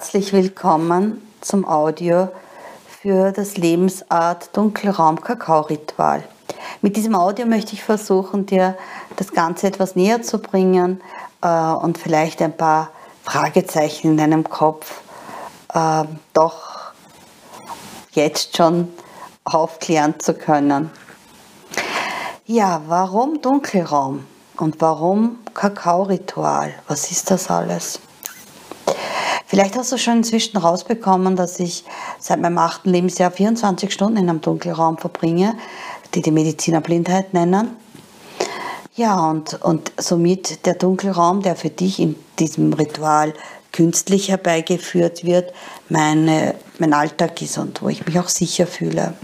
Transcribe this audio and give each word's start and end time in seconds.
Herzlich 0.00 0.32
willkommen 0.32 1.20
zum 1.42 1.68
Audio 1.68 2.28
für 2.88 3.32
das 3.32 3.58
Lebensart 3.58 4.48
Dunkelraum 4.56 5.20
Kakao 5.20 5.60
Ritual. 5.60 6.24
Mit 6.80 6.96
diesem 6.96 7.14
Audio 7.14 7.44
möchte 7.44 7.74
ich 7.74 7.84
versuchen, 7.84 8.46
dir 8.46 8.78
das 9.16 9.32
Ganze 9.32 9.66
etwas 9.66 9.96
näher 9.96 10.22
zu 10.22 10.38
bringen 10.38 11.02
äh, 11.42 11.48
und 11.48 11.98
vielleicht 11.98 12.40
ein 12.40 12.56
paar 12.56 12.88
Fragezeichen 13.24 14.12
in 14.12 14.16
deinem 14.16 14.44
Kopf 14.44 15.02
äh, 15.74 16.04
doch 16.32 16.92
jetzt 18.12 18.56
schon 18.56 18.88
aufklären 19.44 20.18
zu 20.18 20.32
können. 20.32 20.90
Ja, 22.46 22.80
warum 22.86 23.42
Dunkelraum 23.42 24.24
und 24.56 24.80
warum 24.80 25.40
Kakao-Ritual? 25.52 26.72
Was 26.88 27.10
ist 27.10 27.30
das 27.30 27.50
alles? 27.50 28.00
Vielleicht 29.50 29.76
hast 29.76 29.90
du 29.90 29.98
schon 29.98 30.18
inzwischen 30.18 30.58
rausbekommen, 30.58 31.34
dass 31.34 31.58
ich 31.58 31.82
seit 32.20 32.40
meinem 32.40 32.58
achten 32.58 32.88
Lebensjahr 32.88 33.32
24 33.32 33.92
Stunden 33.92 34.16
in 34.16 34.30
einem 34.30 34.40
Dunkelraum 34.40 34.96
verbringe, 34.96 35.56
die 36.14 36.22
die 36.22 36.30
Mediziner 36.30 36.80
Blindheit 36.80 37.34
nennen. 37.34 37.70
Ja, 38.94 39.28
und, 39.28 39.60
und 39.60 39.90
somit 39.96 40.66
der 40.66 40.74
Dunkelraum, 40.74 41.42
der 41.42 41.56
für 41.56 41.68
dich 41.68 41.98
in 41.98 42.14
diesem 42.38 42.72
Ritual 42.74 43.34
künstlich 43.72 44.28
herbeigeführt 44.28 45.24
wird, 45.24 45.52
meine, 45.88 46.54
mein 46.78 46.94
Alltag 46.94 47.42
ist 47.42 47.58
und 47.58 47.82
wo 47.82 47.88
ich 47.88 48.06
mich 48.06 48.20
auch 48.20 48.28
sicher 48.28 48.68
fühle. 48.68 49.14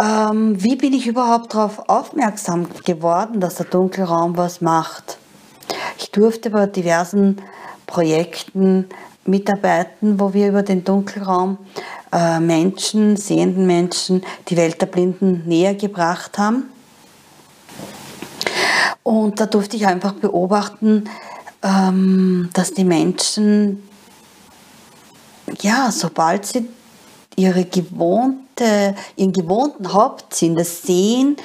Ähm, 0.00 0.62
wie 0.62 0.76
bin 0.76 0.92
ich 0.92 1.08
überhaupt 1.08 1.52
darauf 1.52 1.88
aufmerksam 1.88 2.68
geworden, 2.84 3.40
dass 3.40 3.56
der 3.56 3.66
Dunkelraum 3.66 4.36
was 4.36 4.60
macht? 4.60 5.18
Ich 5.98 6.12
durfte 6.12 6.50
bei 6.50 6.66
diversen 6.66 7.40
Projekten 7.86 8.88
mitarbeiten, 9.24 10.20
wo 10.20 10.34
wir 10.34 10.48
über 10.48 10.62
den 10.62 10.84
Dunkelraum 10.84 11.58
äh, 12.12 12.40
Menschen, 12.40 13.16
sehenden 13.16 13.66
Menschen, 13.66 14.22
die 14.48 14.56
Welt 14.56 14.80
der 14.80 14.86
Blinden 14.86 15.42
näher 15.46 15.74
gebracht 15.74 16.38
haben. 16.38 16.64
Und 19.02 19.40
da 19.40 19.46
durfte 19.46 19.76
ich 19.76 19.86
einfach 19.86 20.12
beobachten, 20.12 21.04
ähm, 21.62 22.50
dass 22.52 22.72
die 22.72 22.84
Menschen, 22.84 23.88
ja, 25.60 25.90
sobald 25.90 26.46
sie 26.46 26.68
ihre 27.36 27.64
gewohnte, 27.64 28.94
ihren 29.16 29.32
gewohnten 29.32 29.92
Hauptsinn, 29.92 30.54
das 30.54 30.82
Sehen, 30.82 31.36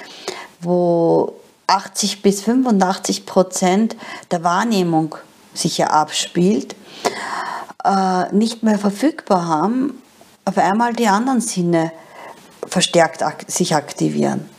wo 0.62 1.34
80 1.68 2.22
bis 2.22 2.42
85 2.42 3.26
Prozent 3.26 3.96
der 4.32 4.44
Wahrnehmung 4.44 5.16
sich 5.54 5.78
ja 5.78 5.88
abspielt, 5.88 6.76
äh, 7.84 8.34
nicht 8.34 8.64
mehr 8.64 8.80
verfügbar 8.80 9.48
haben, 9.48 10.02
auf 10.46 10.58
einmal 10.58 10.94
die 10.94 11.08
anderen 11.08 11.42
Sinne 11.42 11.92
verstärkt 12.66 13.24
sich 13.50 13.76
aktivieren. 13.76 14.50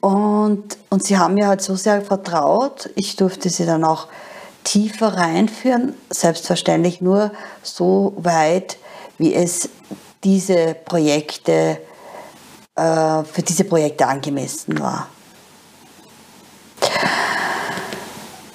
Und, 0.00 0.78
und 0.88 1.04
sie 1.04 1.18
haben 1.18 1.34
mir 1.34 1.46
halt 1.46 1.60
so 1.60 1.76
sehr 1.76 2.02
vertraut, 2.02 2.90
ich 2.94 3.16
durfte 3.16 3.50
sie 3.50 3.66
dann 3.66 3.84
auch 3.84 4.08
tiefer 4.64 5.16
reinführen, 5.16 5.94
selbstverständlich 6.08 7.00
nur 7.00 7.32
so 7.62 8.14
weit, 8.16 8.78
wie 9.18 9.34
es 9.34 9.68
diese 10.24 10.74
Projekte, 10.84 11.80
äh, 12.74 13.24
für 13.24 13.42
diese 13.42 13.64
Projekte 13.64 14.06
angemessen 14.06 14.78
war. 14.80 15.08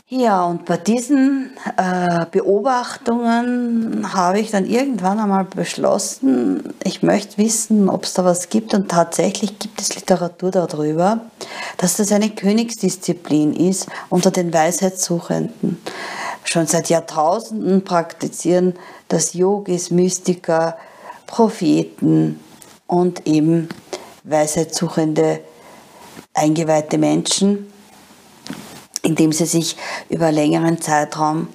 Ja, 0.08 0.46
und 0.46 0.66
bei 0.66 0.78
diesen 0.78 1.58
äh, 1.78 2.28
Beobachtungen 2.30 4.14
habe 4.14 4.40
ich 4.40 4.52
dann 4.52 4.68
irgendwann 4.68 5.18
einmal 5.18 5.46
beschlossen, 5.46 6.76
ich 6.84 7.02
möchte 7.02 7.40
wissen, 7.40 7.90
ob 7.90 8.04
es 8.04 8.14
da 8.14 8.24
was 8.24 8.50
gibt. 8.50 8.76
Und 8.76 8.92
tatsächlich 8.92 9.58
gibt 9.58 9.82
es 9.82 9.96
Literatur 9.96 10.52
darüber, 10.52 11.22
dass 11.78 11.98
das 11.98 12.12
eine 12.12 12.30
Königsdisziplin 12.30 13.54
ist 13.56 13.88
unter 14.10 14.30
den 14.30 14.54
Weisheitssuchenden. 14.54 15.82
Schon 16.44 16.68
seit 16.68 16.90
Jahrtausenden 16.90 17.84
praktizieren 17.84 18.76
das 19.08 19.34
Yogis, 19.34 19.90
Mystiker, 19.90 20.78
Propheten 21.26 22.40
und 22.86 23.26
eben 23.26 23.70
Weisheitssuchende, 24.24 25.40
eingeweihte 26.36 27.00
Menschen 27.00 27.72
indem 29.06 29.32
sie 29.32 29.46
sich 29.46 29.78
über 30.10 30.32
längeren 30.32 30.82
Zeitraum 30.82 31.48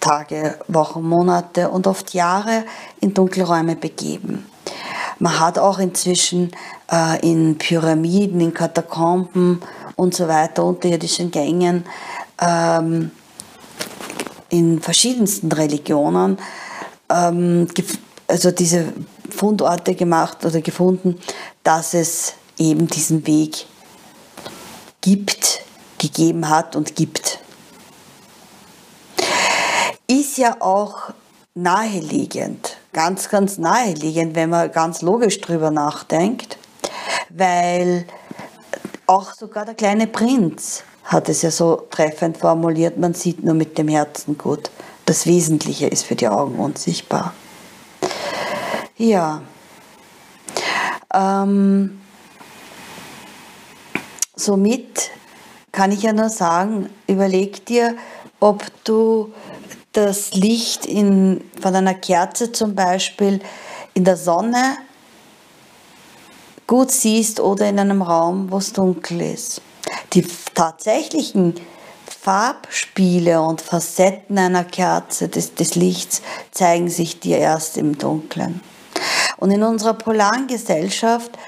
Tage, 0.00 0.58
Wochen, 0.68 1.02
Monate 1.02 1.70
und 1.70 1.86
oft 1.86 2.14
Jahre 2.14 2.64
in 3.00 3.14
Dunkelräume 3.14 3.76
begeben. 3.76 4.46
Man 5.18 5.40
hat 5.40 5.58
auch 5.58 5.78
inzwischen 5.78 6.52
äh, 6.90 7.20
in 7.28 7.58
Pyramiden, 7.58 8.40
in 8.40 8.54
Katakomben 8.54 9.60
und 9.96 10.14
so 10.14 10.28
weiter, 10.28 10.64
unterirdischen 10.64 11.30
Gängen, 11.30 11.84
ähm, 12.40 13.10
in 14.50 14.80
verschiedensten 14.80 15.50
Religionen, 15.50 16.38
ähm, 17.10 17.66
also 18.28 18.50
diese 18.50 18.92
Fundorte 19.30 19.94
gemacht 19.94 20.44
oder 20.44 20.60
gefunden, 20.60 21.18
dass 21.64 21.94
es 21.94 22.34
eben 22.56 22.86
diesen 22.86 23.26
Weg 23.26 23.66
gibt, 25.00 25.67
gegeben 25.98 26.48
hat 26.48 26.76
und 26.76 26.96
gibt. 26.96 27.38
Ist 30.06 30.38
ja 30.38 30.56
auch 30.60 31.10
naheliegend, 31.54 32.76
ganz, 32.92 33.28
ganz 33.28 33.58
naheliegend, 33.58 34.34
wenn 34.34 34.50
man 34.50 34.70
ganz 34.72 35.02
logisch 35.02 35.40
drüber 35.40 35.70
nachdenkt, 35.70 36.56
weil 37.30 38.06
auch 39.06 39.34
sogar 39.34 39.64
der 39.64 39.74
kleine 39.74 40.06
Prinz 40.06 40.84
hat 41.04 41.28
es 41.28 41.42
ja 41.42 41.50
so 41.50 41.86
treffend 41.90 42.38
formuliert, 42.38 42.98
man 42.98 43.14
sieht 43.14 43.42
nur 43.42 43.54
mit 43.54 43.78
dem 43.78 43.88
Herzen 43.88 44.36
gut. 44.36 44.70
Das 45.06 45.26
Wesentliche 45.26 45.86
ist 45.86 46.04
für 46.04 46.14
die 46.14 46.28
Augen 46.28 46.58
unsichtbar. 46.58 47.32
Ja. 48.98 49.40
Ähm, 51.14 52.00
somit 54.36 55.10
kann 55.78 55.92
ich 55.92 56.02
ja 56.02 56.12
nur 56.12 56.28
sagen, 56.28 56.90
überleg 57.06 57.64
dir, 57.64 57.94
ob 58.40 58.64
du 58.82 59.32
das 59.92 60.34
Licht 60.34 60.86
in, 60.86 61.44
von 61.62 61.72
einer 61.72 61.94
Kerze 61.94 62.50
zum 62.50 62.74
Beispiel 62.74 63.38
in 63.94 64.02
der 64.02 64.16
Sonne 64.16 64.76
gut 66.66 66.90
siehst 66.90 67.38
oder 67.38 67.68
in 67.68 67.78
einem 67.78 68.02
Raum, 68.02 68.50
wo 68.50 68.56
es 68.56 68.72
dunkel 68.72 69.20
ist. 69.20 69.62
Die 70.14 70.26
tatsächlichen 70.52 71.54
Farbspiele 72.22 73.40
und 73.40 73.60
Facetten 73.60 74.36
einer 74.36 74.64
Kerze, 74.64 75.28
des, 75.28 75.54
des 75.54 75.76
Lichts, 75.76 76.22
zeigen 76.50 76.88
sich 76.88 77.20
dir 77.20 77.38
erst 77.38 77.76
im 77.76 77.96
Dunkeln. 77.96 78.62
Und 79.36 79.52
in 79.52 79.62
unserer 79.62 79.94
polaren 79.94 80.48
Gesellschaft 80.48 81.38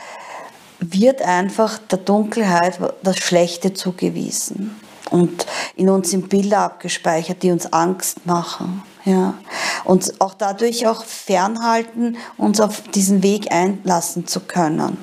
wird 0.80 1.22
einfach 1.22 1.78
der 1.78 1.98
Dunkelheit 1.98 2.78
das 3.02 3.18
Schlechte 3.18 3.74
zugewiesen 3.74 4.80
und 5.10 5.46
in 5.76 5.90
uns 5.90 6.10
sind 6.10 6.28
Bilder 6.28 6.60
abgespeichert, 6.60 7.42
die 7.42 7.50
uns 7.50 7.72
Angst 7.72 8.26
machen. 8.26 8.82
Ja. 9.04 9.34
Und 9.84 10.20
auch 10.20 10.34
dadurch 10.34 10.86
auch 10.86 11.04
fernhalten, 11.04 12.16
uns 12.36 12.60
auf 12.60 12.82
diesen 12.82 13.22
Weg 13.22 13.52
einlassen 13.52 14.26
zu 14.26 14.40
können. 14.40 14.98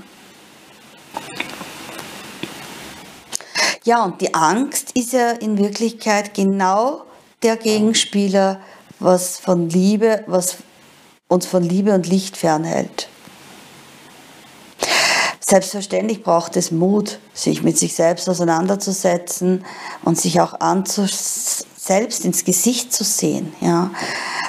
Ja, 3.84 4.04
und 4.04 4.22
die 4.22 4.34
Angst 4.34 4.92
ist 4.94 5.14
ja 5.14 5.32
in 5.32 5.58
Wirklichkeit 5.58 6.34
genau 6.34 7.04
der 7.44 7.56
Gegenspieler, 7.56 8.60
was 9.00 9.38
von 9.38 9.70
Liebe, 9.70 10.24
was 10.28 10.58
uns 11.28 11.46
von 11.46 11.64
Liebe 11.64 11.94
und 11.94 12.08
Licht 12.08 12.38
fernhält. 12.38 13.10
Selbstverständlich 15.50 16.24
braucht 16.24 16.58
es 16.58 16.72
Mut, 16.72 17.20
sich 17.34 17.64
mit 17.64 17.78
sich 17.78 17.96
selbst 17.96 18.28
auseinanderzusetzen 18.28 19.64
und 20.04 20.20
sich 20.20 20.42
auch 20.42 20.60
selbst 21.78 22.26
ins 22.26 22.44
Gesicht 22.44 22.92
zu 22.92 23.06
sehen. 23.06 23.54
Ja. 23.62 23.92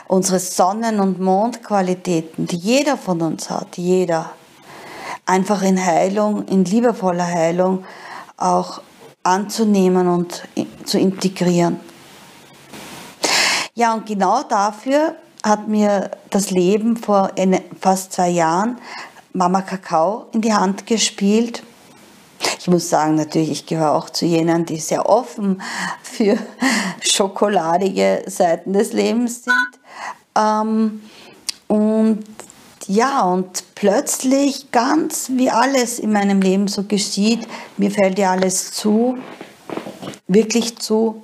Unsere 0.08 0.40
Sonnen- 0.40 0.98
und 0.98 1.20
Mondqualitäten, 1.20 2.48
die 2.48 2.56
jeder 2.56 2.96
von 2.96 3.22
uns 3.22 3.48
hat, 3.48 3.76
jeder, 3.76 4.32
einfach 5.24 5.62
in 5.62 5.84
Heilung, 5.84 6.44
in 6.48 6.64
liebevoller 6.64 7.26
Heilung 7.26 7.84
auch 8.36 8.80
anzunehmen 9.22 10.08
und 10.08 10.42
zu 10.84 10.98
integrieren. 10.98 11.78
Ja, 13.74 13.94
und 13.94 14.04
genau 14.04 14.42
dafür 14.42 15.14
hat 15.44 15.68
mir 15.68 16.10
das 16.30 16.50
Leben 16.50 16.96
vor 16.96 17.30
fast 17.80 18.14
zwei 18.14 18.30
Jahren 18.30 18.78
Mama 19.32 19.62
Kakao 19.62 20.26
in 20.32 20.40
die 20.40 20.52
Hand 20.52 20.86
gespielt. 20.86 21.62
Ich 22.58 22.68
muss 22.68 22.88
sagen, 22.88 23.14
natürlich, 23.16 23.50
ich 23.50 23.66
gehöre 23.66 23.92
auch 23.92 24.10
zu 24.10 24.24
jenen, 24.24 24.64
die 24.64 24.78
sehr 24.78 25.08
offen 25.08 25.62
für 26.02 26.38
schokoladige 27.00 28.24
Seiten 28.26 28.72
des 28.72 28.92
Lebens 28.92 29.44
sind. 29.44 29.80
Ähm, 30.36 31.02
und 31.66 32.24
ja, 32.86 33.22
und 33.22 33.64
plötzlich 33.74 34.70
ganz 34.70 35.30
wie 35.34 35.50
alles 35.50 35.98
in 35.98 36.12
meinem 36.12 36.40
Leben 36.40 36.68
so 36.68 36.84
geschieht, 36.84 37.46
mir 37.76 37.90
fällt 37.90 38.18
ja 38.18 38.32
alles 38.32 38.72
zu, 38.72 39.18
wirklich 40.26 40.78
zu, 40.78 41.22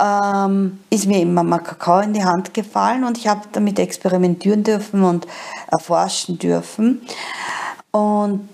ähm, 0.00 0.80
ist 0.88 1.06
mir 1.06 1.20
immer 1.20 1.42
mal 1.42 1.58
Kakao 1.58 2.00
in 2.00 2.12
die 2.12 2.24
Hand 2.24 2.54
gefallen 2.54 3.04
und 3.04 3.18
ich 3.18 3.28
habe 3.28 3.42
damit 3.52 3.78
experimentieren 3.78 4.62
dürfen 4.62 5.04
und 5.04 5.26
erforschen 5.70 6.38
dürfen. 6.38 7.02
Und 7.90 8.48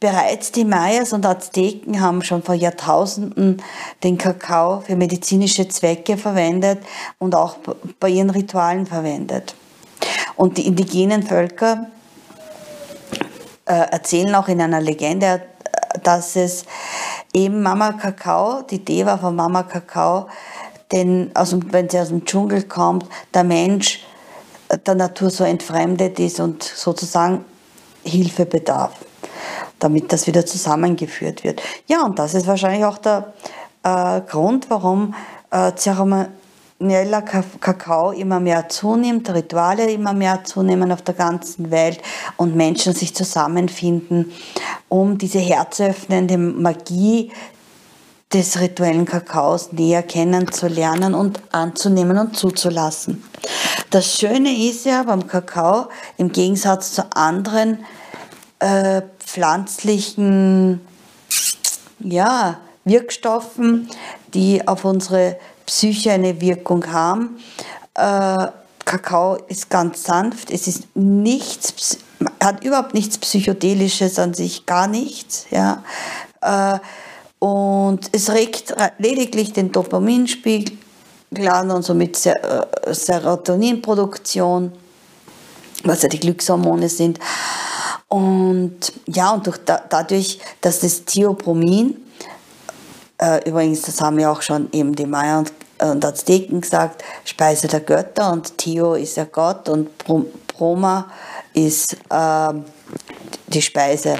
bereits 0.00 0.52
die 0.52 0.64
Mayas 0.64 1.12
und 1.12 1.26
Azteken 1.26 2.00
haben 2.00 2.22
schon 2.22 2.42
vor 2.42 2.54
Jahrtausenden 2.54 3.62
den 4.02 4.18
Kakao 4.18 4.80
für 4.80 4.96
medizinische 4.96 5.68
Zwecke 5.68 6.16
verwendet 6.16 6.78
und 7.18 7.34
auch 7.34 7.56
bei 7.98 8.08
ihren 8.08 8.30
Ritualen 8.30 8.86
verwendet. 8.86 9.54
Und 10.36 10.58
die 10.58 10.66
indigenen 10.66 11.22
Völker 11.22 11.86
äh, 13.64 13.90
erzählen 13.90 14.34
auch 14.34 14.48
in 14.48 14.60
einer 14.60 14.80
Legende, 14.80 15.42
dass 16.02 16.36
es 16.36 16.64
eben 17.32 17.62
Mama 17.62 17.92
Kakao, 17.92 18.62
die 18.62 18.84
Deva 18.84 19.16
von 19.16 19.34
Mama 19.34 19.62
Kakao, 19.62 20.28
denn 20.92 21.30
aus 21.34 21.56
wenn 21.70 21.88
sie 21.88 21.98
aus 21.98 22.08
dem 22.08 22.24
Dschungel 22.24 22.62
kommt, 22.64 23.06
der 23.34 23.44
Mensch 23.44 24.04
der 24.86 24.94
Natur 24.94 25.30
so 25.30 25.44
entfremdet 25.44 26.18
ist 26.18 26.40
und 26.40 26.62
sozusagen 26.62 27.44
Hilfe 28.04 28.46
bedarf, 28.46 28.92
damit 29.78 30.12
das 30.12 30.26
wieder 30.26 30.46
zusammengeführt 30.46 31.44
wird. 31.44 31.62
Ja, 31.86 32.04
und 32.04 32.18
das 32.18 32.34
ist 32.34 32.46
wahrscheinlich 32.46 32.84
auch 32.84 32.98
der 32.98 33.32
äh, 33.82 34.20
Grund, 34.22 34.70
warum 34.70 35.14
äh, 35.50 35.72
zeremonieller 35.74 37.22
Kakao 37.22 38.12
immer 38.12 38.40
mehr 38.40 38.68
zunimmt, 38.68 39.28
Rituale 39.30 39.90
immer 39.90 40.12
mehr 40.12 40.44
zunehmen 40.44 40.92
auf 40.92 41.02
der 41.02 41.14
ganzen 41.14 41.70
Welt 41.70 42.00
und 42.36 42.56
Menschen 42.56 42.94
sich 42.94 43.14
zusammenfinden, 43.14 44.32
um 44.88 45.18
diese 45.18 45.38
herzöffnende 45.38 46.38
Magie 46.38 47.32
des 48.32 48.60
rituellen 48.60 49.04
Kakaos 49.04 49.72
näher 49.72 50.02
kennenzulernen 50.02 51.14
und 51.14 51.40
anzunehmen 51.52 52.18
und 52.18 52.36
zuzulassen. 52.36 53.22
Das 53.90 54.18
Schöne 54.18 54.68
ist 54.68 54.84
ja 54.84 55.04
beim 55.04 55.26
Kakao, 55.26 55.88
im 56.16 56.32
Gegensatz 56.32 56.92
zu 56.92 57.04
anderen 57.14 57.84
äh, 58.58 59.02
pflanzlichen 59.20 60.80
ja, 62.00 62.58
Wirkstoffen, 62.84 63.88
die 64.34 64.66
auf 64.66 64.84
unsere 64.84 65.38
Psyche 65.66 66.12
eine 66.12 66.40
Wirkung 66.40 66.92
haben, 66.92 67.38
äh, 67.94 68.48
Kakao 68.84 69.34
ist 69.48 69.68
ganz 69.68 70.04
sanft, 70.04 70.50
es 70.50 70.68
ist 70.68 70.84
nichts, 70.94 71.98
hat 72.42 72.62
überhaupt 72.62 72.94
nichts 72.94 73.18
Psychedelisches 73.18 74.18
an 74.18 74.32
sich, 74.32 74.64
gar 74.64 74.86
nichts. 74.86 75.46
Ja. 75.50 75.82
Äh, 76.40 76.78
und 77.46 78.00
es 78.10 78.28
regt 78.30 78.74
lediglich 78.98 79.52
den 79.52 79.70
Dopaminspiegel 79.70 80.76
an 81.48 81.70
und 81.70 81.82
somit 81.84 82.26
äh, 82.26 82.34
Serotoninproduktion, 82.90 84.72
was 85.84 86.02
ja 86.02 86.08
die 86.08 86.18
Glückshormone 86.18 86.88
sind. 86.88 87.20
Und 88.08 88.92
ja, 89.06 89.30
und 89.30 89.46
durch, 89.46 89.58
dadurch, 89.64 90.40
dass 90.60 90.80
das 90.80 91.04
Theopromin, 91.04 91.96
äh, 93.18 93.48
übrigens, 93.48 93.82
das 93.82 94.00
haben 94.00 94.18
ja 94.18 94.32
auch 94.32 94.42
schon 94.42 94.68
eben 94.72 94.96
die 94.96 95.06
Maya 95.06 95.38
und, 95.38 95.52
und 95.78 96.04
Azteken 96.04 96.60
gesagt, 96.60 97.04
Speise 97.24 97.68
der 97.68 97.80
Götter 97.80 98.32
und 98.32 98.58
Theo 98.58 98.94
ist 98.94 99.16
ja 99.18 99.24
Gott 99.24 99.68
und 99.68 99.90
Broma 100.48 101.12
ist 101.52 101.96
äh, 102.10 102.54
die 103.46 103.62
Speise 103.62 104.18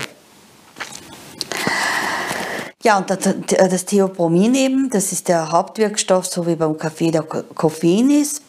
ja, 2.87 2.99
und 2.99 3.11
das 3.11 3.85
Theopromin 3.85 4.55
eben, 4.55 4.91
das 4.91 5.11
ist 5.11 5.27
der 5.27 5.51
Hauptwirkstoff, 5.51 6.25
so 6.25 6.47
wie 6.47 6.55
beim 6.55 6.79
Kaffee 6.79 7.11
der 7.11 7.25
Koffein 7.25 8.13
ist, 8.13 8.43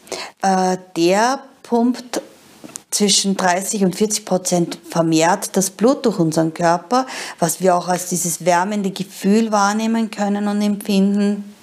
äh, 0.43 0.77
der 0.95 1.39
pumpt 1.63 2.21
zwischen 2.91 3.35
30 3.35 3.83
und 3.83 3.95
40 3.95 4.25
Prozent 4.25 4.79
vermehrt 4.87 5.57
das 5.57 5.71
Blut 5.71 6.05
durch 6.05 6.19
unseren 6.19 6.53
Körper, 6.53 7.07
was 7.39 7.61
wir 7.61 7.75
auch 7.75 7.87
als 7.87 8.09
dieses 8.09 8.45
wärmende 8.45 8.91
Gefühl 8.91 9.51
wahrnehmen 9.51 10.11
können 10.11 10.47
und 10.47 10.61
empfinden. 10.61 11.55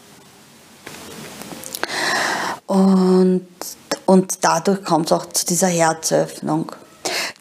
Und, 2.67 3.47
und 4.05 4.39
dadurch 4.41 4.83
kommt 4.83 5.07
es 5.07 5.13
auch 5.13 5.27
zu 5.27 5.47
dieser 5.47 5.69
Herzöffnung. 5.69 6.73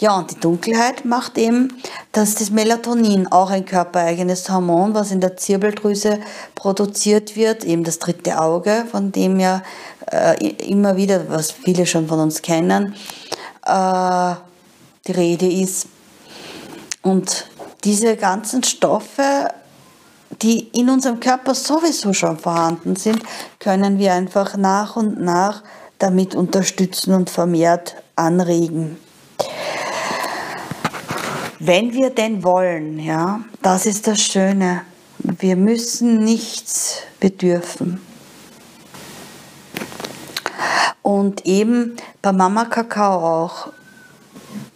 Ja, 0.04 0.18
und 0.18 0.32
die 0.32 0.40
Dunkelheit 0.42 1.06
macht 1.06 1.38
eben, 1.38 1.82
dass 2.12 2.36
das 2.36 2.50
Melatonin, 2.50 3.26
auch 3.28 3.50
ein 3.50 3.64
körpereigenes 3.64 4.50
Hormon, 4.50 4.94
was 4.94 5.12
in 5.12 5.22
der 5.22 5.38
Zirbeldrüse 5.38 6.20
produziert 6.56 7.38
wird, 7.38 7.64
eben 7.64 7.86
das 7.86 8.00
dritte 8.00 8.42
Auge, 8.42 8.86
von 8.92 9.14
dem 9.14 9.40
ja 9.40 9.64
äh, 10.12 10.46
immer 10.68 10.98
wieder, 10.98 11.30
was 11.30 11.52
viele 11.52 11.86
schon 11.86 12.10
von 12.10 12.20
uns 12.20 12.42
kennen, 12.42 12.96
äh, 13.66 14.34
die 15.08 15.12
Rede 15.14 15.50
ist. 15.50 15.88
Und 17.02 17.46
diese 17.86 18.18
ganzen 18.18 18.62
Stoffe, 18.62 19.52
die 20.42 20.68
in 20.78 20.90
unserem 20.90 21.22
Körper 21.22 21.56
sowieso 21.56 22.12
schon 22.12 22.38
vorhanden 22.38 22.98
sind, 22.98 23.24
können 23.58 24.00
wir 24.00 24.12
einfach 24.12 24.58
nach 24.58 24.98
und 24.98 25.22
nach 25.22 25.64
damit 25.98 26.36
unterstützen 26.36 27.14
und 27.14 27.30
vermehrt 27.30 27.96
anregen. 28.18 28.98
Wenn 31.66 31.94
wir 31.94 32.10
denn 32.10 32.44
wollen, 32.44 33.00
ja, 33.00 33.40
das 33.62 33.86
ist 33.86 34.06
das 34.08 34.20
Schöne. 34.20 34.82
Wir 35.20 35.56
müssen 35.56 36.22
nichts 36.22 36.98
bedürfen. 37.22 38.02
Und 41.02 41.46
eben 41.46 41.96
bei 42.22 42.34
Mama 42.34 42.66
Kakao 42.66 43.46
auch. 43.46 43.72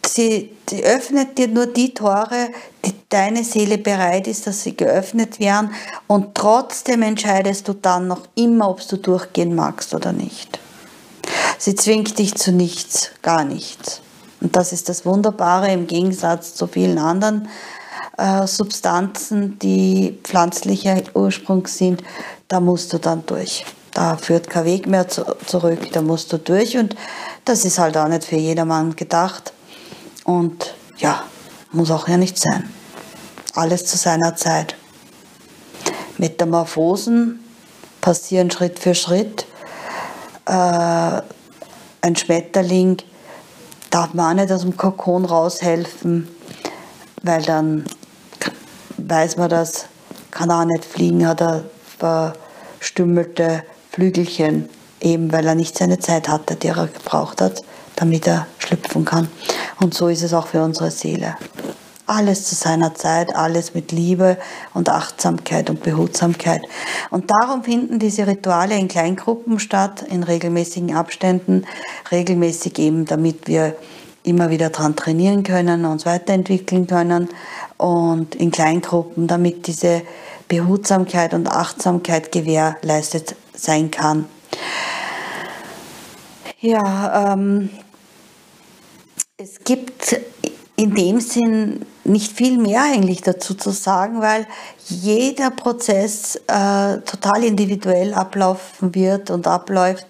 Sie, 0.05 0.55
öffnet 0.81 1.37
dir 1.37 1.49
nur 1.49 1.65
die 1.65 1.93
Tore, 1.93 2.51
die 2.85 2.93
deine 3.09 3.43
Seele 3.43 3.77
bereit 3.77 4.25
ist, 4.25 4.47
dass 4.47 4.63
sie 4.63 4.77
geöffnet 4.77 5.41
werden. 5.41 5.71
Und 6.07 6.35
trotzdem 6.35 7.01
entscheidest 7.01 7.67
du 7.67 7.73
dann 7.73 8.07
noch 8.07 8.29
immer, 8.35 8.69
ob 8.69 8.87
du 8.87 8.95
durchgehen 8.95 9.53
magst 9.55 9.93
oder 9.93 10.13
nicht. 10.13 10.57
Sie 11.57 11.75
zwingt 11.75 12.17
dich 12.17 12.35
zu 12.35 12.53
nichts, 12.53 13.11
gar 13.21 13.43
nichts. 13.43 14.01
Und 14.41 14.55
das 14.55 14.71
ist 14.71 14.89
das 14.89 15.05
Wunderbare 15.05 15.71
im 15.71 15.87
Gegensatz 15.87 16.53
zu 16.53 16.67
vielen 16.67 16.97
anderen 16.97 17.47
äh, 18.17 18.45
Substanzen, 18.47 19.57
die 19.59 20.17
pflanzlicher 20.23 21.01
Ursprung 21.13 21.67
sind. 21.67 22.03
Da 22.47 22.59
musst 22.59 22.93
du 22.93 22.97
dann 22.97 23.25
durch. 23.25 23.65
Da 23.93 24.15
führt 24.15 24.49
kein 24.49 24.65
Weg 24.65 24.87
mehr 24.87 25.07
zu, 25.07 25.25
zurück, 25.45 25.91
da 25.91 26.01
musst 26.01 26.31
du 26.31 26.37
durch. 26.37 26.77
Und 26.77 26.95
das 27.45 27.65
ist 27.65 27.79
halt 27.79 27.97
auch 27.97 28.07
nicht 28.07 28.25
für 28.25 28.35
jedermann 28.35 28.95
gedacht. 28.95 29.53
Und 30.23 30.75
ja, 30.97 31.23
muss 31.71 31.91
auch 31.91 32.07
ja 32.07 32.17
nicht 32.17 32.37
sein. 32.37 32.69
Alles 33.55 33.85
zu 33.85 33.97
seiner 33.97 34.35
Zeit. 34.35 34.75
Metamorphosen 36.17 37.39
passieren 38.01 38.51
Schritt 38.51 38.79
für 38.79 38.93
Schritt. 38.93 39.45
Äh, 40.45 41.21
ein 42.01 42.15
Schmetterling 42.15 42.97
darf 43.89 44.13
man 44.13 44.31
auch 44.31 44.41
nicht 44.41 44.51
aus 44.51 44.61
dem 44.61 44.77
Kokon 44.77 45.25
raushelfen, 45.25 46.27
weil 47.23 47.41
dann 47.43 47.85
weiß 48.97 49.37
man 49.37 49.49
das, 49.49 49.85
kann 50.31 50.51
auch 50.51 50.65
nicht 50.65 50.85
fliegen, 50.85 51.27
hat 51.27 51.41
er 51.41 51.63
verstümmelte 51.97 53.63
Flügelchen, 53.91 54.69
eben 55.01 55.31
weil 55.31 55.47
er 55.47 55.55
nicht 55.55 55.77
seine 55.77 55.99
Zeit 55.99 56.27
hatte, 56.29 56.55
die 56.55 56.67
er 56.67 56.87
gebraucht 56.87 57.41
hat, 57.41 57.63
damit 57.95 58.27
er 58.27 58.47
schlüpfen 58.59 59.05
kann. 59.05 59.29
Und 59.79 59.93
so 59.93 60.07
ist 60.07 60.23
es 60.23 60.33
auch 60.33 60.47
für 60.47 60.63
unsere 60.63 60.91
Seele. 60.91 61.35
Alles 62.07 62.45
zu 62.45 62.55
seiner 62.55 62.95
Zeit, 62.95 63.35
alles 63.35 63.73
mit 63.73 63.91
Liebe 63.91 64.37
und 64.73 64.89
Achtsamkeit 64.89 65.69
und 65.69 65.83
Behutsamkeit. 65.83 66.61
Und 67.09 67.29
darum 67.29 67.63
finden 67.63 67.99
diese 67.99 68.25
Rituale 68.25 68.75
in 68.75 68.87
Kleingruppen 68.87 69.59
statt, 69.59 70.05
in 70.09 70.23
regelmäßigen 70.23 70.95
Abständen, 70.95 71.65
regelmäßig 72.09 72.79
eben, 72.79 73.05
damit 73.05 73.47
wir 73.47 73.75
immer 74.23 74.49
wieder 74.49 74.69
dran 74.69 74.95
trainieren 74.95 75.43
können, 75.43 75.85
uns 75.85 76.05
weiterentwickeln 76.05 76.87
können 76.87 77.29
und 77.77 78.35
in 78.35 78.51
Kleingruppen, 78.51 79.27
damit 79.27 79.67
diese 79.67 80.01
Behutsamkeit 80.47 81.33
und 81.33 81.47
Achtsamkeit 81.47 82.31
gewährleistet 82.31 83.35
sein 83.53 83.91
kann. 83.91 84.25
Ja, 86.59 87.33
ähm, 87.33 87.69
es 89.37 89.59
gibt 89.63 90.19
in 90.79 90.93
dem 90.93 91.19
Sinn 91.19 91.85
nicht 92.03 92.31
viel 92.31 92.59
mehr 92.59 92.83
eigentlich 92.83 93.21
dazu 93.21 93.55
zu 93.55 93.71
sagen, 93.71 94.21
weil 94.21 94.45
jeder 94.85 95.49
Prozess 95.49 96.35
äh, 96.47 96.99
total 96.99 97.43
individuell 97.43 98.13
ablaufen 98.13 98.93
wird 98.93 99.31
und 99.31 99.47
abläuft, 99.47 100.05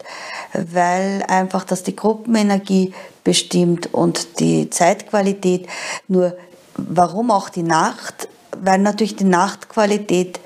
weil 0.53 1.23
einfach 1.29 1.63
das 1.63 1.83
die 1.83 1.95
Gruppenenergie 1.95 2.93
bestimmt 3.23 3.93
und 3.93 4.39
die 4.41 4.69
Zeitqualität. 4.69 5.67
Nur 6.09 6.37
warum 6.75 7.31
auch 7.31 7.47
die 7.47 7.63
Nacht? 7.63 8.27
Weil 8.61 8.79
natürlich 8.79 9.15
die 9.15 9.23
Nachtqualität 9.23 10.41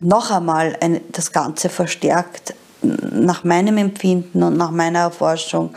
noch 0.00 0.30
einmal 0.30 0.74
ein, 0.80 1.02
das 1.12 1.32
Ganze 1.32 1.68
verstärkt, 1.68 2.54
nach 2.80 3.44
meinem 3.44 3.76
Empfinden 3.76 4.42
und 4.42 4.56
nach 4.56 4.70
meiner 4.70 5.00
Erforschung. 5.00 5.74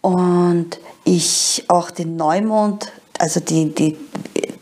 Und 0.00 0.78
ich 1.04 1.64
auch 1.68 1.90
den 1.90 2.16
Neumond, 2.16 2.92
also 3.20 3.40
die, 3.40 3.74
die, 3.74 3.96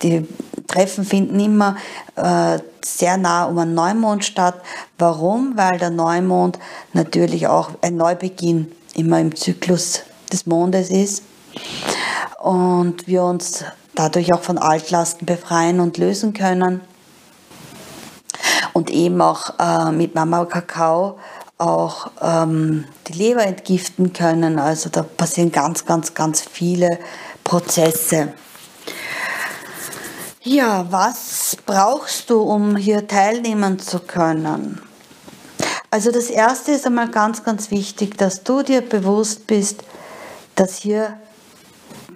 die 0.03 0.27
Treffen 0.67 1.05
finden 1.05 1.38
immer 1.41 1.77
äh, 2.17 2.59
sehr 2.85 3.17
nah 3.17 3.45
um 3.45 3.59
einen 3.59 3.75
Neumond 3.75 4.25
statt. 4.25 4.61
Warum? 4.99 5.57
Weil 5.57 5.79
der 5.79 5.91
Neumond 5.91 6.59
natürlich 6.93 7.47
auch 7.47 7.71
ein 7.83 7.97
Neubeginn 7.97 8.73
immer 8.95 9.21
im 9.21 9.35
Zyklus 9.35 10.03
des 10.33 10.47
Mondes 10.47 10.91
ist 10.91 11.23
und 12.43 13.07
wir 13.07 13.23
uns 13.23 13.65
dadurch 13.95 14.33
auch 14.33 14.43
von 14.43 14.59
Altlasten 14.59 15.27
befreien 15.27 15.81
und 15.81 15.97
lösen 15.99 16.35
können 16.35 16.81
und 18.73 18.91
eben 18.91 19.21
auch 19.21 19.55
äh, 19.59 19.93
mit 19.93 20.15
Mama 20.15 20.45
Kakao 20.45 21.19
auch 21.59 22.11
ähm, 22.23 22.85
die 23.09 23.15
Leber 23.15 23.45
entgiften 23.45 24.12
können. 24.12 24.59
Also 24.59 24.91
da 24.91 25.03
passieren 25.03 25.50
ganz, 25.50 25.85
ganz, 25.85 26.15
ganz 26.15 26.41
viele 26.41 26.99
Prozesse. 27.43 28.35
Ja, 30.50 30.87
was 30.90 31.59
brauchst 31.67 32.31
du, 32.31 32.40
um 32.40 32.75
hier 32.75 33.07
teilnehmen 33.07 33.78
zu 33.78 33.99
können? 33.99 34.81
Also 35.90 36.11
das 36.11 36.31
Erste 36.31 36.73
ist 36.73 36.87
einmal 36.87 37.11
ganz, 37.11 37.45
ganz 37.45 37.71
wichtig, 37.71 38.17
dass 38.17 38.45
du 38.45 38.62
dir 38.62 38.81
bewusst 38.81 39.47
bist, 39.47 39.83
dass 40.55 40.78
hier 40.78 41.19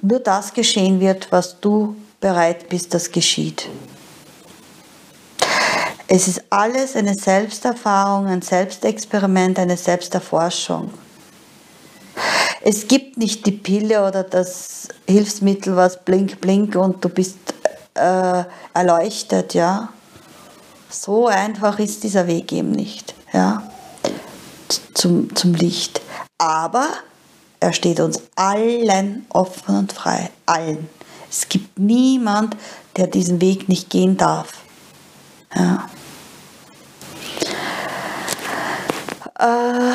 nur 0.00 0.20
das 0.20 0.54
geschehen 0.54 0.98
wird, 0.98 1.30
was 1.30 1.60
du 1.60 1.94
bereit 2.22 2.70
bist, 2.70 2.94
dass 2.94 3.12
geschieht. 3.12 3.68
Es 6.08 6.26
ist 6.26 6.42
alles 6.48 6.96
eine 6.96 7.14
Selbsterfahrung, 7.14 8.28
ein 8.28 8.40
Selbstexperiment, 8.40 9.58
eine 9.58 9.76
Selbsterforschung. 9.76 10.90
Es 12.62 12.88
gibt 12.88 13.18
nicht 13.18 13.44
die 13.44 13.52
Pille 13.52 14.06
oder 14.06 14.22
das 14.22 14.88
Hilfsmittel, 15.06 15.76
was 15.76 16.02
blink, 16.02 16.40
blink 16.40 16.76
und 16.76 17.04
du 17.04 17.10
bist 17.10 17.41
äh, 17.94 18.44
erleuchtet, 18.74 19.54
ja. 19.54 19.88
So 20.88 21.26
einfach 21.26 21.78
ist 21.78 22.04
dieser 22.04 22.26
Weg 22.26 22.52
eben 22.52 22.70
nicht, 22.70 23.14
ja, 23.32 23.62
zum, 24.94 25.34
zum 25.34 25.54
Licht. 25.54 26.02
Aber 26.38 26.88
er 27.60 27.72
steht 27.72 28.00
uns 28.00 28.20
allen 28.36 29.24
offen 29.30 29.76
und 29.76 29.92
frei, 29.92 30.30
allen. 30.46 30.88
Es 31.30 31.48
gibt 31.48 31.78
niemand, 31.78 32.56
der 32.96 33.06
diesen 33.06 33.40
Weg 33.40 33.68
nicht 33.68 33.88
gehen 33.88 34.16
darf. 34.16 34.58
Ja. 35.54 35.88
Äh, 39.38 39.94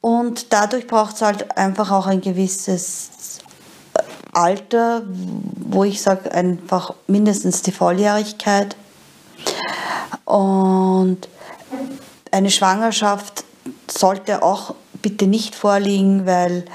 und 0.00 0.52
dadurch 0.52 0.86
braucht 0.86 1.16
es 1.16 1.22
halt 1.22 1.56
einfach 1.56 1.90
auch 1.90 2.06
ein 2.06 2.20
gewisses 2.20 3.10
Alter, 4.38 5.02
wo 5.56 5.82
ich 5.82 6.00
sage 6.00 6.30
einfach 6.32 6.94
mindestens 7.08 7.62
die 7.62 7.72
Volljährigkeit. 7.72 8.76
Und 10.24 11.28
eine 12.30 12.50
Schwangerschaft 12.50 13.44
sollte 13.90 14.42
auch 14.42 14.74
bitte 15.02 15.26
nicht 15.26 15.56
vorliegen, 15.56 16.24
weil 16.24 16.66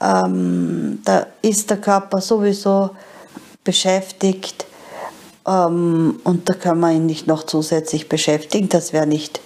ähm, 0.00 1.02
da 1.04 1.26
ist 1.40 1.70
der 1.70 1.80
Körper 1.80 2.20
sowieso 2.20 2.90
beschäftigt 3.62 4.66
ähm, 5.46 6.20
und 6.24 6.48
da 6.48 6.54
kann 6.54 6.80
man 6.80 6.96
ihn 6.96 7.06
nicht 7.06 7.26
noch 7.26 7.44
zusätzlich 7.44 8.08
beschäftigen. 8.08 8.68
Das 8.68 8.92
wäre 8.92 9.06
nicht 9.06 9.40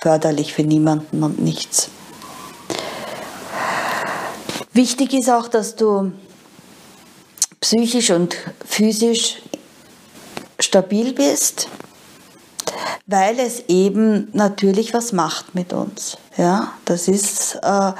förderlich 0.00 0.54
für 0.54 0.62
niemanden 0.62 1.22
und 1.22 1.42
nichts. 1.42 1.90
Wichtig 4.72 5.14
ist 5.14 5.28
auch, 5.28 5.48
dass 5.48 5.74
du 5.74 6.12
psychisch 7.60 8.10
und 8.10 8.36
physisch 8.64 9.42
stabil 10.60 11.12
bist, 11.12 11.68
weil 13.06 13.40
es 13.40 13.64
eben 13.68 14.28
natürlich 14.32 14.94
was 14.94 15.12
macht 15.12 15.54
mit 15.54 15.72
uns. 15.72 16.16
Ja, 16.36 16.72
das 16.84 17.08
ist 17.08 17.56
äh, 17.62 17.92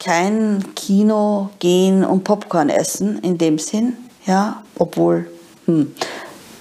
kein 0.00 0.64
Kino 0.74 1.50
gehen 1.60 2.04
und 2.04 2.24
Popcorn 2.24 2.70
essen 2.70 3.20
in 3.20 3.38
dem 3.38 3.58
Sinn, 3.58 3.96
ja, 4.26 4.62
obwohl 4.78 5.30
hm, 5.66 5.94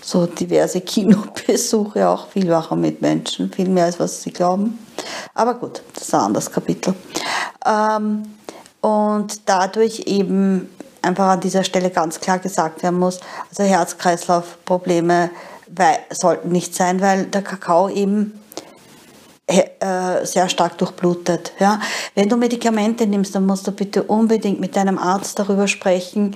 so 0.02 0.28
diverse 0.28 0.82
Kinobesuche 0.82 2.08
auch 2.08 2.30
viel 2.30 2.50
machen 2.50 2.82
mit 2.82 3.02
Menschen, 3.02 3.52
viel 3.52 3.70
mehr 3.70 3.86
als 3.86 4.00
was 4.00 4.22
sie 4.22 4.32
glauben. 4.32 4.78
Aber 5.34 5.56
gut, 5.56 5.82
das 5.94 6.04
ist 6.04 6.14
ein 6.14 6.22
anderes 6.22 6.52
Kapitel. 6.52 6.94
Ähm, 7.66 8.24
und 8.82 9.50
dadurch 9.50 10.04
eben 10.06 10.70
einfach 11.02 11.30
an 11.30 11.40
dieser 11.40 11.64
Stelle 11.64 11.90
ganz 11.90 12.20
klar 12.20 12.40
gesagt 12.40 12.84
werden 12.84 13.00
muss, 13.00 13.20
also 13.50 13.64
Herz-Kreislauf-Probleme 13.64 15.30
sollten 16.12 16.50
nicht 16.50 16.76
sein, 16.76 17.02
weil 17.02 17.26
der 17.26 17.42
Kakao 17.42 17.90
eben 17.90 18.40
äh, 19.48 20.26
sehr 20.26 20.50
stark 20.50 20.78
durchblutet. 20.78 21.54
Ja? 21.60 21.80
Wenn 22.16 22.28
du 22.28 22.36
Medikamente 22.36 23.08
nimmst, 23.08 23.34
dann 23.36 23.46
musst 23.46 23.66
du 23.68 23.72
bitte 23.72 24.04
unbedingt 24.04 24.60
mit 24.60 24.76
deinem 24.76 24.98
Arzt 24.98 25.40
darüber 25.40 25.68
sprechen, 25.68 26.36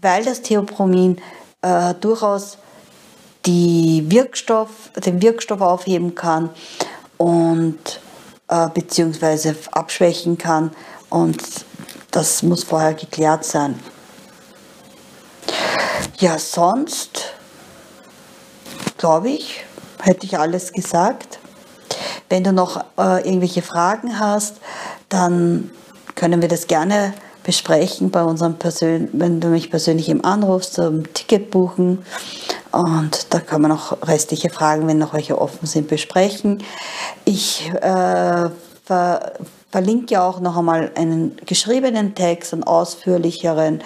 weil 0.00 0.24
das 0.24 0.42
Theopromin 0.42 1.18
äh, 1.62 1.94
durchaus 1.94 2.58
die 3.46 4.04
Wirkstoff, 4.08 4.70
den 5.04 5.20
Wirkstoff 5.20 5.60
aufheben 5.60 6.14
kann 6.14 6.50
und 7.16 8.00
äh, 8.48 8.68
beziehungsweise 8.68 9.56
abschwächen 9.72 10.38
kann 10.38 10.70
und 11.10 11.42
das 12.12 12.42
muss 12.42 12.62
vorher 12.62 12.94
geklärt 12.94 13.44
sein. 13.44 13.80
Ja, 16.18 16.38
sonst 16.38 17.32
glaube 18.96 19.30
ich, 19.30 19.64
hätte 20.00 20.24
ich 20.26 20.38
alles 20.38 20.72
gesagt. 20.72 21.40
Wenn 22.28 22.44
du 22.44 22.52
noch 22.52 22.84
äh, 22.96 23.26
irgendwelche 23.26 23.62
Fragen 23.62 24.20
hast, 24.20 24.58
dann 25.08 25.70
können 26.14 26.40
wir 26.40 26.48
das 26.48 26.68
gerne 26.68 27.12
besprechen 27.42 28.10
bei 28.10 28.22
unserem 28.22 28.54
Persön 28.54 29.08
wenn 29.12 29.40
du 29.40 29.48
mich 29.48 29.70
persönlich 29.70 30.08
im 30.08 30.24
anrufst, 30.24 30.74
zum 30.74 31.12
Ticket 31.12 31.50
buchen. 31.50 32.04
Und 32.70 33.34
da 33.34 33.40
kann 33.40 33.60
man 33.62 33.72
auch 33.72 33.98
restliche 34.02 34.48
Fragen, 34.48 34.86
wenn 34.86 34.98
noch 34.98 35.12
welche 35.12 35.40
offen 35.40 35.66
sind, 35.66 35.88
besprechen. 35.88 36.62
Ich 37.24 37.70
äh, 37.80 38.48
verlinke 39.72 40.20
auch 40.20 40.38
noch 40.38 40.58
einmal 40.58 40.92
einen 40.94 41.34
geschriebenen 41.46 42.14
Text, 42.14 42.52
einen 42.52 42.62
ausführlicheren, 42.62 43.82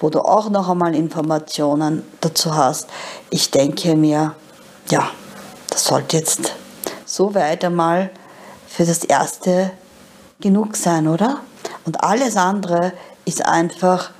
wo 0.00 0.10
du 0.10 0.20
auch 0.20 0.50
noch 0.50 0.68
einmal 0.68 0.94
Informationen 0.94 2.02
dazu 2.20 2.56
hast. 2.56 2.88
Ich 3.30 3.52
denke 3.52 3.94
mir, 3.94 4.34
ja, 4.90 5.08
das 5.70 5.84
sollte 5.84 6.16
jetzt 6.16 6.52
so 7.06 7.34
weit 7.34 7.64
einmal 7.64 8.10
für 8.66 8.84
das 8.84 9.04
Erste 9.04 9.70
genug 10.40 10.74
sein, 10.74 11.06
oder? 11.06 11.38
Und 11.86 12.02
alles 12.02 12.36
andere 12.36 12.92
ist 13.24 13.46
einfach 13.46 14.10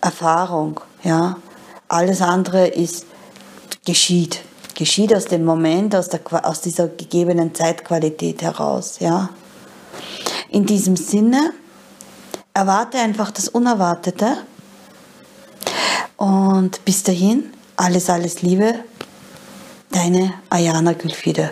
Erfahrung, 0.00 0.80
ja. 1.02 1.36
Alles 1.88 2.20
andere 2.22 2.66
ist 2.66 3.06
geschieht. 3.84 4.40
Geschieht 4.74 5.14
aus 5.14 5.26
dem 5.26 5.44
Moment, 5.44 5.94
aus, 5.94 6.08
der, 6.08 6.20
aus 6.42 6.62
dieser 6.62 6.88
gegebenen 6.88 7.54
Zeitqualität 7.54 8.42
heraus, 8.42 8.96
ja. 9.00 9.28
In 10.56 10.64
diesem 10.64 10.96
Sinne, 10.96 11.52
erwarte 12.54 12.96
einfach 12.96 13.30
das 13.30 13.46
Unerwartete 13.46 14.38
und 16.16 16.82
bis 16.86 17.02
dahin, 17.02 17.52
alles, 17.76 18.08
alles 18.08 18.40
Liebe, 18.40 18.76
deine 19.90 20.32
Ayana 20.48 20.94
Gülfide. 20.94 21.50